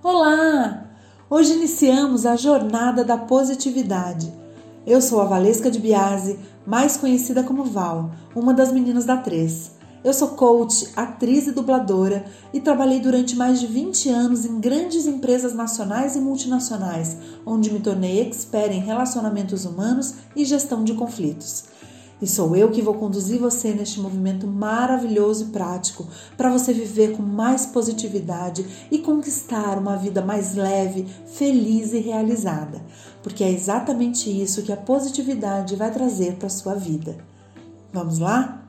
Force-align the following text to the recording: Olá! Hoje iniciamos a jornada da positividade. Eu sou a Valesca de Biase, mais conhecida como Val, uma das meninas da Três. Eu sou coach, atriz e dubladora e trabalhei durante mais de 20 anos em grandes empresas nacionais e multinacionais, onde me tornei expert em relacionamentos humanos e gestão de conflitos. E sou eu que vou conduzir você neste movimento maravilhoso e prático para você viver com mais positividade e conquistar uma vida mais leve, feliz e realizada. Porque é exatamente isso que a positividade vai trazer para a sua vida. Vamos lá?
Olá! 0.00 0.84
Hoje 1.28 1.54
iniciamos 1.54 2.24
a 2.24 2.36
jornada 2.36 3.02
da 3.02 3.18
positividade. 3.18 4.32
Eu 4.86 5.02
sou 5.02 5.20
a 5.20 5.24
Valesca 5.24 5.68
de 5.72 5.80
Biase, 5.80 6.38
mais 6.64 6.96
conhecida 6.96 7.42
como 7.42 7.64
Val, 7.64 8.12
uma 8.32 8.54
das 8.54 8.70
meninas 8.70 9.04
da 9.04 9.16
Três. 9.16 9.72
Eu 10.04 10.14
sou 10.14 10.28
coach, 10.28 10.88
atriz 10.94 11.48
e 11.48 11.52
dubladora 11.52 12.24
e 12.54 12.60
trabalhei 12.60 13.00
durante 13.00 13.34
mais 13.34 13.58
de 13.58 13.66
20 13.66 14.08
anos 14.08 14.44
em 14.44 14.60
grandes 14.60 15.04
empresas 15.04 15.52
nacionais 15.52 16.14
e 16.14 16.20
multinacionais, 16.20 17.16
onde 17.44 17.72
me 17.72 17.80
tornei 17.80 18.20
expert 18.20 18.72
em 18.72 18.78
relacionamentos 18.80 19.64
humanos 19.64 20.14
e 20.36 20.44
gestão 20.44 20.84
de 20.84 20.94
conflitos. 20.94 21.64
E 22.20 22.26
sou 22.26 22.56
eu 22.56 22.70
que 22.70 22.82
vou 22.82 22.94
conduzir 22.94 23.38
você 23.38 23.72
neste 23.72 24.00
movimento 24.00 24.46
maravilhoso 24.46 25.44
e 25.44 25.48
prático 25.48 26.06
para 26.36 26.50
você 26.50 26.72
viver 26.72 27.16
com 27.16 27.22
mais 27.22 27.66
positividade 27.66 28.66
e 28.90 28.98
conquistar 28.98 29.78
uma 29.78 29.96
vida 29.96 30.20
mais 30.20 30.54
leve, 30.54 31.06
feliz 31.26 31.92
e 31.92 31.98
realizada. 31.98 32.82
Porque 33.22 33.44
é 33.44 33.50
exatamente 33.50 34.28
isso 34.30 34.62
que 34.62 34.72
a 34.72 34.76
positividade 34.76 35.76
vai 35.76 35.92
trazer 35.92 36.34
para 36.34 36.48
a 36.48 36.50
sua 36.50 36.74
vida. 36.74 37.16
Vamos 37.92 38.18
lá? 38.18 38.67